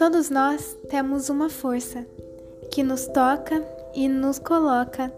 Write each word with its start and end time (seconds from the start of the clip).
Todos 0.00 0.30
nós 0.30 0.78
temos 0.88 1.28
uma 1.28 1.50
força 1.50 2.06
que 2.70 2.82
nos 2.82 3.06
toca 3.06 3.62
e 3.94 4.08
nos 4.08 4.38
coloca 4.38 5.12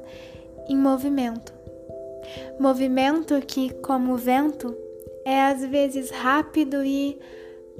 em 0.68 0.76
movimento. 0.76 1.54
Movimento 2.58 3.40
que, 3.46 3.72
como 3.74 4.14
o 4.14 4.16
vento, 4.16 4.76
é 5.24 5.40
às 5.40 5.64
vezes 5.64 6.10
rápido 6.10 6.84
e 6.84 7.16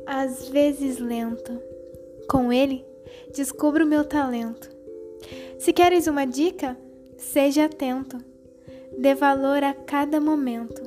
às 0.07 0.49
vezes 0.49 1.01
lento. 1.01 1.61
Com 2.31 2.53
ele, 2.53 2.85
descubro 3.35 3.85
meu 3.85 4.05
talento. 4.05 4.71
Se 5.59 5.73
queres 5.73 6.07
uma 6.07 6.25
dica, 6.25 6.79
seja 7.17 7.65
atento. 7.65 8.17
Dê 8.97 9.13
valor 9.13 9.65
a 9.65 9.75
cada 9.75 10.21
momento, 10.21 10.81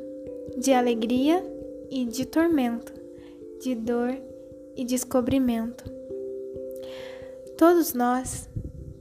de 0.57 0.71
alegria 0.71 1.45
e 1.91 2.05
de 2.05 2.25
tormento, 2.25 2.93
de 3.59 3.75
dor 3.75 4.16
e 4.77 4.86
descobrimento. 4.86 5.95
Todos 7.57 7.93
nós 7.93 8.50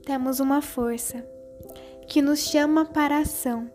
temos 0.05 0.39
uma 0.39 0.61
força 0.61 1.25
que 2.07 2.21
nos 2.21 2.39
chama 2.39 2.85
para 2.85 3.17
a 3.17 3.21
ação, 3.21 3.69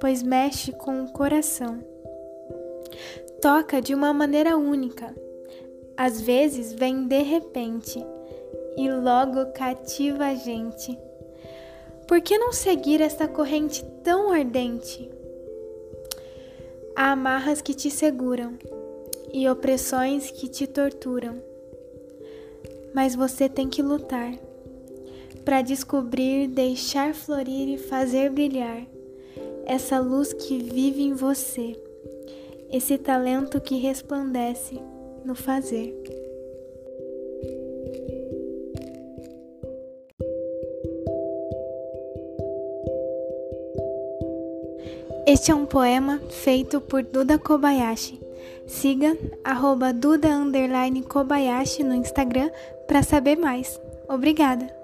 pois 0.00 0.20
mexe 0.20 0.72
com 0.72 1.04
o 1.04 1.12
coração. 1.12 1.78
Toca 3.40 3.80
de 3.80 3.94
uma 3.94 4.12
maneira 4.12 4.56
única, 4.56 5.14
às 5.96 6.20
vezes 6.20 6.72
vem 6.72 7.06
de 7.06 7.22
repente 7.22 8.04
e 8.76 8.90
logo 8.90 9.52
cativa 9.52 10.24
a 10.24 10.34
gente. 10.34 10.98
Por 12.08 12.20
que 12.20 12.36
não 12.36 12.52
seguir 12.52 13.00
essa 13.00 13.28
corrente 13.28 13.84
tão 14.02 14.32
ardente? 14.32 15.08
Há 16.96 17.12
amarras 17.12 17.62
que 17.62 17.74
te 17.74 17.88
seguram 17.88 18.58
e 19.32 19.48
opressões 19.48 20.32
que 20.32 20.48
te 20.48 20.66
torturam. 20.66 21.49
Mas 22.94 23.14
você 23.14 23.48
tem 23.48 23.68
que 23.68 23.82
lutar 23.82 24.32
para 25.44 25.62
descobrir, 25.62 26.48
deixar 26.48 27.14
florir 27.14 27.68
e 27.68 27.78
fazer 27.78 28.30
brilhar 28.30 28.86
essa 29.64 29.98
luz 30.00 30.32
que 30.32 30.58
vive 30.58 31.02
em 31.02 31.14
você, 31.14 31.76
esse 32.70 32.98
talento 32.98 33.60
que 33.60 33.76
resplandece 33.76 34.80
no 35.24 35.34
fazer. 35.34 35.94
Este 45.26 45.52
é 45.52 45.54
um 45.54 45.64
poema 45.64 46.20
feito 46.28 46.80
por 46.80 47.04
Duda 47.04 47.38
Kobayashi. 47.38 48.20
Siga 48.66 49.16
arroba 49.44 49.92
Duda 49.92 50.28
Kobayashi 51.08 51.84
no 51.84 51.94
Instagram 51.94 52.50
para 52.90 53.04
saber 53.04 53.36
mais. 53.36 53.80
Obrigada! 54.08 54.79